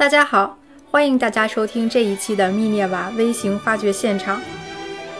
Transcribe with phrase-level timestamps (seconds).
[0.00, 0.56] 大家好，
[0.90, 4.38] 欢迎大家收听这一期的《密涅瓦微型发掘现场》。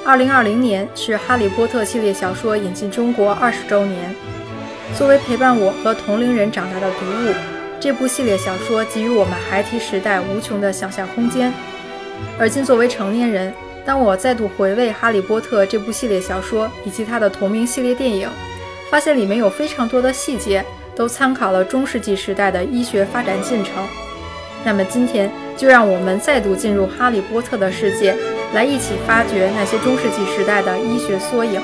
[0.07, 4.15] 二零二零年是《哈利波特》系列小说引进中国二十周年。
[4.97, 7.35] 作为陪伴我和同龄人长大的读物，
[7.79, 11.53] 这部系列小说给予我们孩提时代无穷的想象空间。
[12.39, 13.53] 而今作为成年人，
[13.85, 18.31] 当我再度回味《哈利波特》这部系列小说以及它的同名系列电影，
[18.91, 20.65] 发现里面有非常多的细节
[20.97, 23.87] 都参考了中世纪时代的医学发展进程。
[24.65, 28.15] 那么今天就让我们再度进入《哈利波特》的世界，
[28.55, 31.61] 来一起发掘那些中世纪时代的医学缩影。《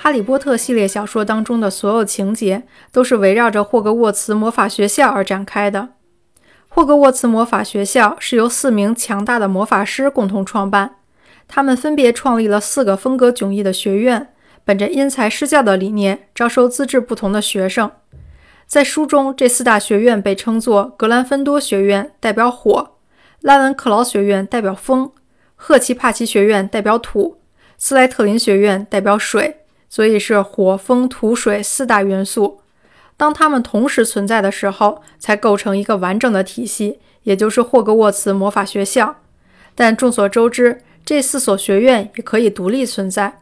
[0.00, 2.62] 哈利波特》系列小说当中的所有情节
[2.92, 5.88] 都是围绕着霍格沃茨魔法学校而展开的。
[6.68, 10.94] 霍格沃茨魔法学校是由四名强大的魔法师共同创办，
[11.48, 14.28] 他们分别创立了四个风格迥异的学院，
[14.64, 17.90] 本着因材施教的理念，招收资质不同的学生。
[18.68, 22.92] 在书中，这四大学院被称作格兰芬多学院，代表火；
[23.40, 25.10] 拉文克劳学院代表风；
[25.56, 27.38] 赫奇帕奇学院代表土；
[27.76, 29.64] 斯莱特林学院代表水。
[29.88, 32.60] 所以是火、风、土、水四大元素，
[33.16, 39.16] 当它们同时存在的时候，才构成一个完整的体系，也就是霍格沃茨魔法学校。
[39.74, 43.40] 但众所周知，这四所学院也可以独立存在。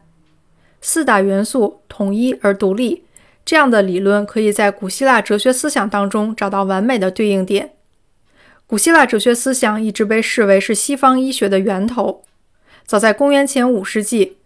[0.79, 3.03] 四大元素统一而独立，
[3.43, 7.73] 这样的理论可以在古希腊哲学思想当中找到完美的对应点。
[8.65, 12.23] 古希腊哲学思想一直被视为是西方医学的源头，
[12.85, 14.37] 早在公元前五世纪。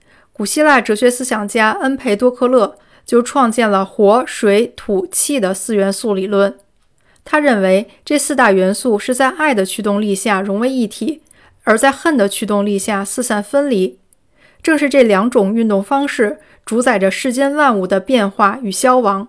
[0.42, 2.76] 古希腊哲学思想家恩培多克勒
[3.06, 6.58] 就创建了火、水、土、气的四元素理论。
[7.24, 11.22] 他认为这四大元素是在爱的驱动力下融为一体，
[11.62, 14.00] 而在恨的驱动力下四散分离。
[14.64, 19.28] 正是这两种运动方式主宰着世间万物的变化与消亡。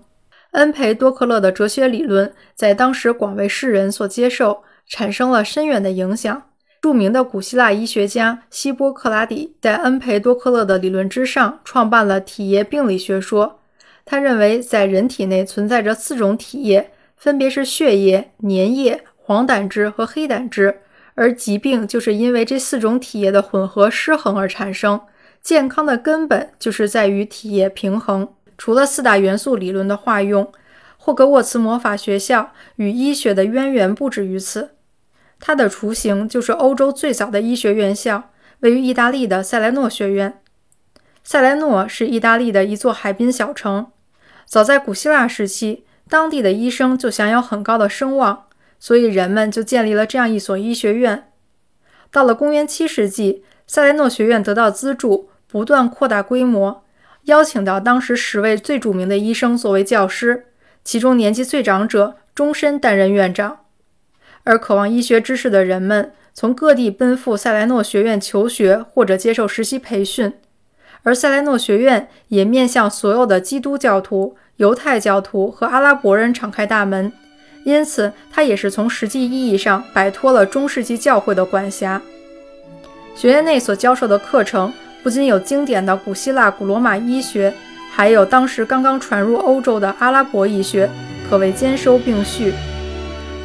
[0.52, 6.44] 恩培多克勒的哲学理论在当时广为世人所接受，产生了深远的影响。
[6.82, 13.60] 著名的古希腊医学家希波克拉底在恩培多克勒的理论之上创办了体液病理学说。
[14.04, 20.80] 他认为，在人体内存在着四种体液，分别是血液、粘液、黄胆汁和黑胆汁，
[21.14, 25.00] 而疾病就是因为这四种体液的混合失衡而产生。
[25.40, 28.28] 健康的根本就是在于体液平衡。
[28.58, 30.50] 除了四大元素理论的化用，
[30.96, 34.70] 霍格沃茨魔法学校与医学的渊源不止于此。
[35.44, 38.30] 它的雏形就是欧洲最早的医学院校，
[38.60, 40.40] 位于意大利的塞莱诺学院。
[41.24, 43.88] 塞莱诺是意大利的一座海滨小城。
[44.46, 48.44] 早在古希腊时期，当地的医生就享有很高的声望，
[48.78, 51.32] 所以人们就建立了这样一所医学院。
[52.12, 56.84] 到了公元七世纪，塞莱诺学院得到资助，不断扩大规模，
[57.24, 60.46] 邀请到当时十位最著名的医生作为教师，
[60.84, 63.61] 其中年纪最长者终身担任院长。
[64.44, 70.32] 而渴望医学知识的人们从各地奔赴塞莱诺学院求学或者接受实习培训，
[71.02, 77.12] 而塞莱诺学院也面向所有的基督教徒、犹太教徒和阿拉伯人敞开大门，
[77.64, 82.00] 因此它也是从实际意义上摆脱了中世纪教会的管辖。
[83.14, 84.72] 学院内所教授的课程
[85.02, 87.52] 不仅有经典的古希腊、古罗马医学，
[87.90, 90.88] 还有当时刚刚传入欧洲的阿拉伯医学，
[91.28, 92.54] 可谓兼收并蓄。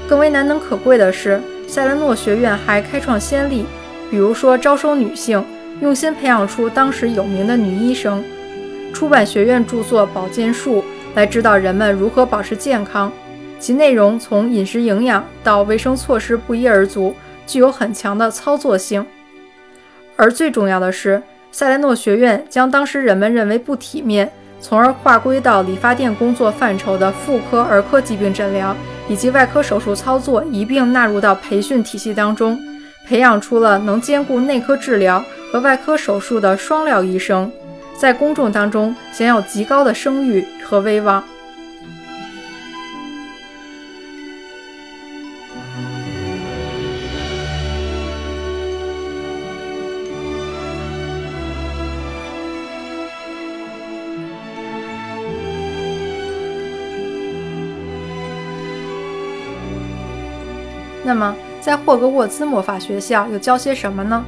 [0.08, 3.66] 更为难能可贵的是，塞莱诺学院还开创先例，
[4.10, 5.44] 比如说招收女性，
[5.82, 8.24] 用心培养出当时有名的女医生，
[8.94, 10.82] 出版学院著作《保健术》，
[11.14, 13.12] 来指导人们如何保持健康。
[13.60, 17.14] 其内容从饮食营养到卫生措施不一而足，
[17.46, 19.06] 具有很强的操作性。
[20.16, 24.32] 而最重要的是，塞莱诺学院将当时人们认为不体面，
[24.62, 28.74] 从而划归到理发店工作范畴的妇科、儿科疾病诊疗。
[29.10, 32.60] 以及外科手术操作一并纳入到培训体系当中，
[33.08, 37.52] 培养出了能兼顾内科治疗和外科手术的双料医生，
[37.98, 41.24] 在公众当中享有极高的声誉和威望。
[61.18, 64.24] 那么，在霍格沃兹魔法学校又教些什么呢？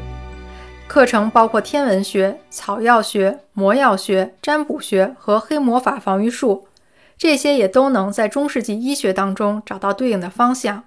[0.88, 6.68] 课程包括天文学、草药学、魔药学、占卜学和黑魔法防御术。
[7.16, 10.86] 这些也都能在中世纪医学当中找到对应的方向。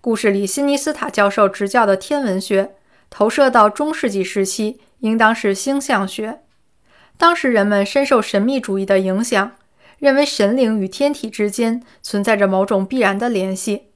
[0.00, 2.76] 故事里，辛尼斯塔教授执教的天文学
[3.10, 6.42] 投射到中世纪时期，应当是星象学。
[7.18, 9.50] 当时人们深受神秘主义的影响，
[9.98, 13.88] 认为神灵与天体之间存在着某种必然的联系。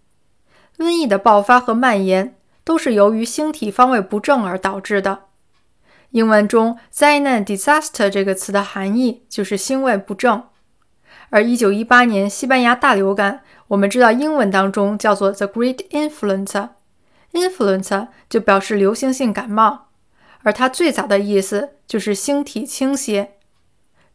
[0.78, 5.20] 瘟疫的爆发和蔓延都是由于星体方位不正而导致的。
[6.10, 10.44] 英文中“灾难 ”（disaster） 这个词的含义就是星位不正。
[11.30, 19.88] 而1918年西班牙大流感，我们知道英文当中叫做 “the Great Influenza”，“influenza” 就表示流行性感冒，
[20.42, 23.32] 而它最早的意思就是星体倾斜。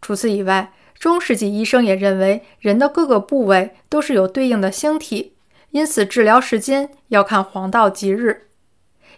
[0.02, 5.31] 除此以外，中世纪医生也认为人的各个部位都是有对应的星体，
[5.72, 8.48] 因此治疗时间要看黄道吉日。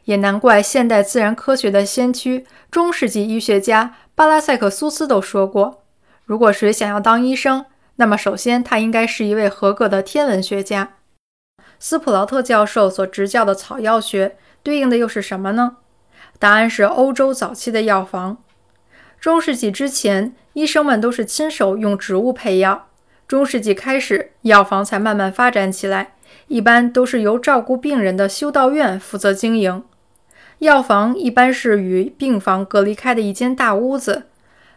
[0.06, 5.84] 也难怪现代自然科学的先驱、中世纪医学家巴拉塞克苏斯都说过：
[6.26, 7.66] 如果谁想要当医生，
[7.96, 10.96] 那么，首先，他应该是一位合格的天文学家。
[11.80, 15.78] 斯普劳特教授所执教的草药学对应的又是什么呢？
[16.40, 18.44] 答案是欧洲早期的药房。
[19.20, 22.90] 中世纪之前，医生们都是亲手用植物配药。
[23.26, 26.16] 中世纪开始，药房才慢慢发展起来，
[26.48, 29.84] 一般都是由照顾病人的修道院负责经营。
[30.60, 34.24] 药房一般是与病房隔离开的一间大屋子。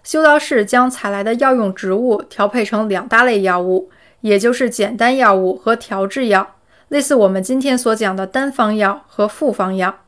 [0.02, 6.54] 修道士将采来的药用植物调配成两大类药物，也就是简单药物和调制药，
[6.88, 10.00] 类似我们今天所讲的单方药和复方药。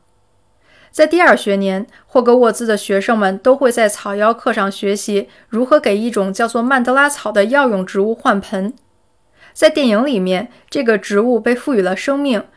[0.91, 8.73] 在第二学年，霍格沃兹的学生们都会在草药课上学习如何给一种叫做曼德拉草的药用植物换盆。
[9.59, 12.47] 在电影里面，这个植物被赋予了生命，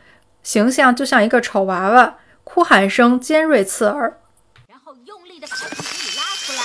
[0.41, 2.15] 形象就像一个丑娃娃，
[2.45, 4.21] 哭喊声尖锐刺耳。
[4.69, 6.63] 然后用力的把它从里拉出来。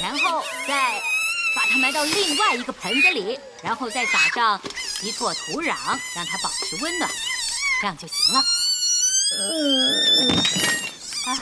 [0.00, 0.98] 然后再
[1.54, 4.58] 把它埋到另外一个盆子里，然后再撒上
[5.02, 5.76] 一撮土壤，
[6.16, 7.10] 让它保持温暖，
[7.82, 8.40] 这样就行了。
[11.26, 11.38] 唉，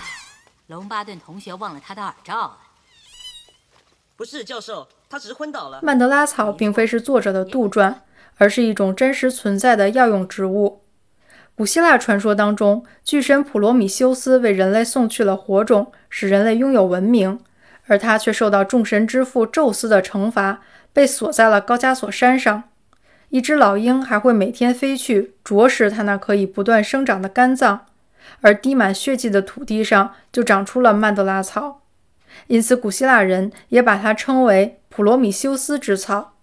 [0.66, 2.58] 龙巴顿同学忘了他的耳罩了。
[4.16, 5.80] 不是教授，他只是昏倒了。
[5.82, 7.96] 曼德拉草并非是作者的杜撰，
[8.38, 10.80] 而是一种真实存在的药用植物。
[11.54, 17.38] 古希腊传说当中，巨神普罗米修斯为人类送去了火种，使人类拥有文明，
[17.86, 20.62] 而他却受到众神之父宙斯的惩罚，
[20.94, 22.64] 被锁在了高加索山上。
[23.28, 27.84] 一只老鹰还会每天飞去啄食他那可以不断生长的肝脏，
[28.40, 31.82] 而滴满血迹的土地上就长出了曼德拉草，
[32.48, 36.34] 因此古希腊人也把它称为普罗米修斯之草。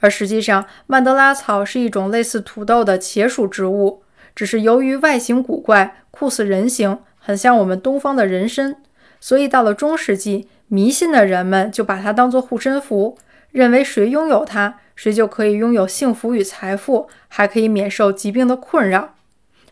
[0.00, 4.02] 而实际上，曼德拉草是一种类似土豆的茄属植物。
[4.34, 8.76] 只是由于外形古怪、酷似人形，很像我们东方的人参，
[9.20, 13.18] 所以到了中世纪，迷信的人们就把它当做护身符，
[13.50, 19.14] 认为谁拥有它，谁就可以拥有幸福与财富，还可以免受疾病的困扰。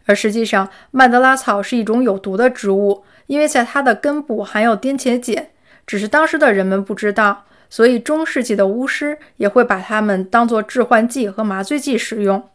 [0.04, 5.46] 而实际上，曼德拉草是一种有毒的植物，因为在它的根部含有颠茄碱，
[5.86, 12.48] 只是当时的人们不知道，所以中世纪的巫师也会把它们当作致幻剂和麻醉剂使用。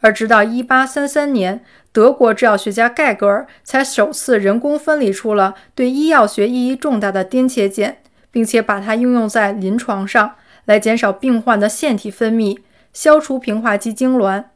[0.00, 7.98] 而直到1833年，德国制药学家盖格尔才首次人工分离出了对医药学意义重大的颠茄碱，
[8.32, 10.34] 并且把它应用在临床上，
[10.64, 12.58] 来减少病患的腺体分泌，
[12.92, 14.46] 消除平滑肌痉挛。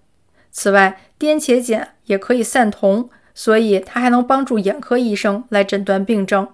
[0.50, 6.48] 此外，颠茄碱也可以散瞳，所以它还能帮助眼科医生来诊断病症。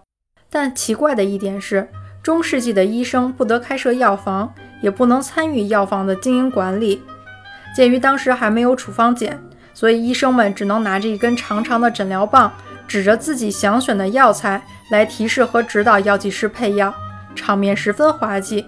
[0.51, 1.89] 但奇怪的一点是，
[2.23, 7.03] 中世纪的医生不得开设药房，也不能参与药房的经营管理。
[7.75, 9.33] 鉴于当时还没有处方笺，
[9.75, 12.53] 所以医生们只能拿着一根长长的诊疗棒，
[12.87, 16.93] 指着自己想选的药材来提示和指导药剂师配药，
[17.35, 18.65] 场面十分滑稽。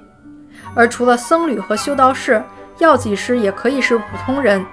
[0.75, 2.43] 而除了僧侣和修道士，
[2.79, 4.65] 药剂师也可以是普通人，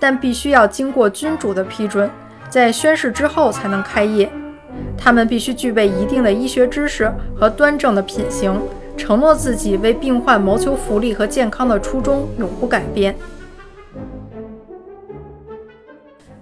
[0.00, 2.10] 但必须要经过君主的批准，
[2.48, 4.30] 在宣誓之后才能开业。
[4.96, 8.60] 他们必须具备一定的医学知识和端正的品行，
[8.96, 13.14] 承诺自己为病患谋求福利和健康的初衷永不改变。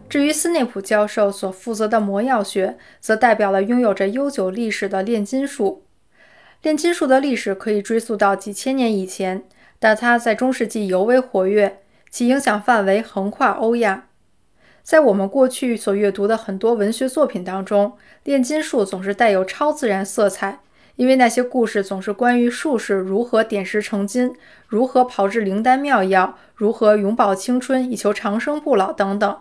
[0.08, 5.84] 至于斯内普教授所负责的魔药学，则代表了拥有着悠久历史的炼金术。
[6.60, 9.42] 炼金术的历史可以追溯到几千年以前，
[9.78, 11.80] 但它在中世纪尤为活跃，
[12.10, 14.04] 其影响范围横跨欧亚。
[14.82, 17.92] 在我们过去所阅读的很多文学作品当中，
[18.24, 20.60] 炼金术总是带有超自然色彩，
[20.96, 24.34] 因为那些故事总是关于术士如何点石成金，
[24.66, 29.36] 如何炮制灵丹妙药，如何永葆青春以求长生不老等等。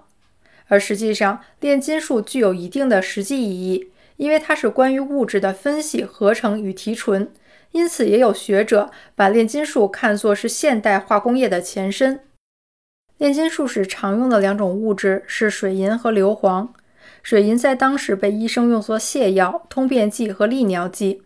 [0.67, 7.29] 而实际上，炼金术具有一定的实际意义，因为它是关于物质的分析、合成与提纯，
[7.71, 12.21] 因此也有学者把炼金术看作是现代化工业的前身。
[13.21, 16.69] 炼金术士常用的两种物质是水银和硫磺。
[17.21, 21.21] 水银在当时被医生用作泻药、通便剂和利尿剂，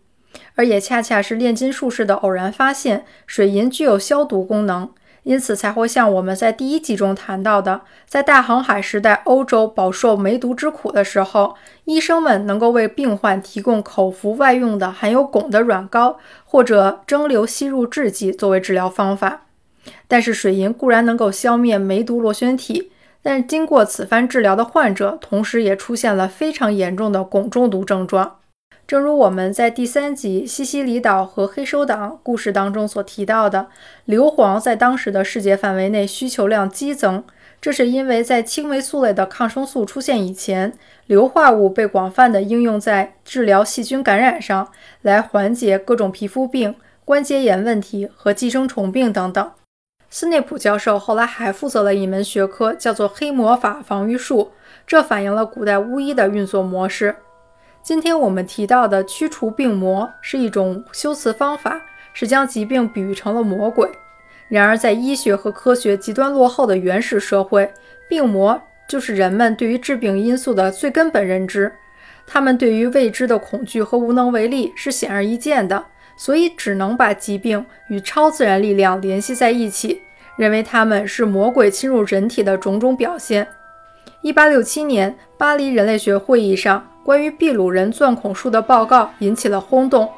[0.56, 4.90] 而也恰恰是炼金术士的偶然发现，水银具有消毒功能，
[5.22, 11.54] 因此才会像我们在第一集中谈到的，在大航海时代欧洲饱受梅毒之苦的时候，
[11.86, 19.44] 医生们能够为病患提供口服外用的含有汞的软膏，或者蒸馏吸入制剂作为治疗方法。
[20.08, 22.90] 但是水银固然能够消灭梅毒螺旋体。
[23.22, 28.36] 但经过此番治疗的患者，同时也出现了非常严重的汞中毒症状。
[28.86, 33.66] 正如我们在第三集西西里岛和黑手党故事当中所提到的，
[34.04, 37.24] 硫磺在当时的世界范围内需求量激增，
[37.60, 40.72] 这是因为在青霉素类的抗生素出现以前，
[41.06, 44.68] 硫化物被广泛的应用在治疗细菌感染上，
[45.02, 49.50] 来缓解各种皮肤病、关节炎问题和寄生虫病等等。
[50.08, 54.52] 斯内普教授后来还负责了一门学科，叫做黑魔法防御术，
[54.86, 57.16] 这反映了古代巫医的运作模式。
[57.82, 61.80] 今天我们提到的驱除病魔是一种修辞方法，
[62.12, 63.88] 是将疾病比喻成了魔鬼。
[64.48, 67.72] 然而，在医学和科学极端落后的原始社会，
[68.08, 71.72] 病魔就是人们对于致病因素的最根本认知，
[72.26, 75.84] 他们对于未知的恐惧和无能为力是显而易见的。
[76.16, 80.00] 所以只能把疾病与超自然力量联系在一起，
[80.36, 83.46] 认为他们是魔鬼侵入人体的种种表现。
[84.22, 90.10] 一八六七年巴黎人类学会议上，关于秘鲁人钻孔术的报告引起了轰动。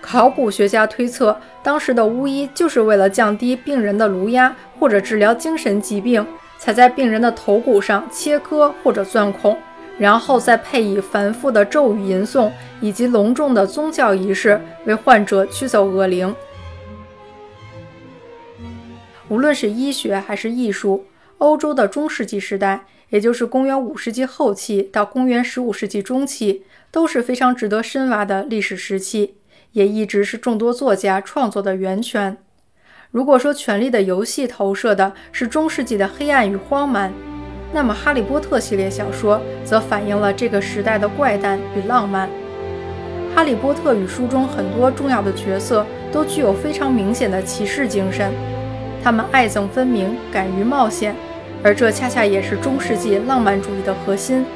[0.00, 6.24] 考古学家推测，当时的巫医就是为了降低病人的颅压或者治疗精神疾病，
[6.58, 9.56] 才在病人的头骨上切割或者钻孔。
[9.98, 12.50] 然后再配以繁复的咒语吟诵
[12.80, 16.34] 以及隆重的宗教仪式，为患者驱走恶灵。
[19.28, 21.06] 无论是医学还是艺术，
[21.38, 29.34] 欧洲的中世纪时代，也就是公元五世纪后期到公元十五世纪中期，都是非常值得深挖的历史时期，
[29.72, 32.36] 也一直是众多作家创作的源泉。
[33.10, 37.12] 如果说《权力的游戏》投射的是中世纪的黑暗与荒蛮，
[37.72, 42.28] 那么，《哈利波特》系列小说则反映了这个时代的怪诞与浪漫。
[43.34, 48.32] 《哈利波特》与书中很多重要的角色都具有非常明显的骑士精神，
[49.02, 51.14] 他们爱憎分明，敢于冒险，
[51.62, 54.46] 而这恰恰也是中世纪浪漫主义的核心。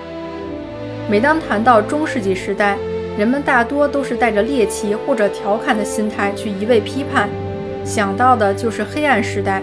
[1.10, 2.78] 每当谈到中世纪时代，
[3.18, 7.28] 人们大多都是带着猎奇或者调侃的心态去一味批判，
[7.84, 9.60] 想到的就是黑暗时代。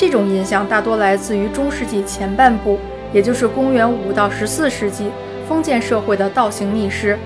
[0.00, 2.78] 这种印象大多来自于中世纪前半部，
[3.12, 5.10] 也就是公元五到十四世纪
[5.46, 7.18] 封建社会的倒行逆施，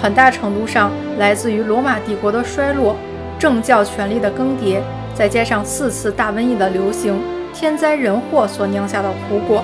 [0.00, 2.96] 很大程度上来自于罗马帝国的衰落、
[3.38, 4.80] 政教权力的更迭，
[5.14, 7.20] 再加上四次大瘟疫的流行、
[7.52, 9.62] 天灾人祸所酿下的苦果。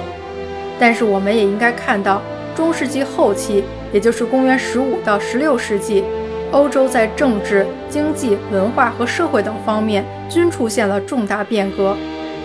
[0.79, 2.21] 但是，我们也应该看到，
[2.55, 6.05] 中世纪后期，也就是公元十五到十六世纪，
[6.51, 11.97] 欧洲在政治、经济、文化和社会等方面均出现了重大变革。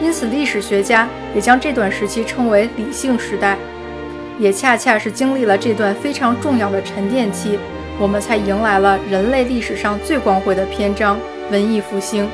[0.02, 3.58] 因此，历史学家也将这段时期称为理性时代。
[4.38, 7.58] 也恰恰是经历了这段非常重要的沉淀期，
[7.98, 11.18] 我们才迎来了人类历史上最光辉的篇章——
[11.50, 12.30] 文艺复兴。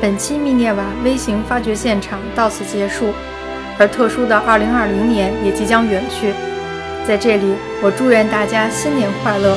[0.00, 3.12] 本期密涅瓦微型发掘现场到此结束，
[3.78, 6.32] 而特殊的2020年也即将远去。
[7.06, 9.56] 在这里，我祝愿大家新年快乐！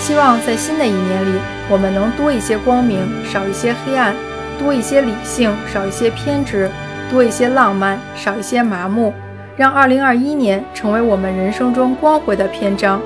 [0.00, 4.14] 希望在新的一年里，我们能多一些光明，少一些黑暗；
[4.58, 6.68] 多一些理性，少一些偏执；
[7.10, 9.12] 多一些浪漫，少一些麻木。
[9.56, 13.00] 让2021年成为我们人生中光辉的篇章。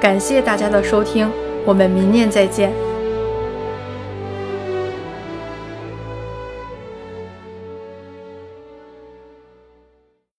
[0.00, 1.30] 感谢大家的收听，
[1.64, 2.72] 我们明年再见。